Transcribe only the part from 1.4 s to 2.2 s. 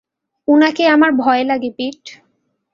লাগে, পিট!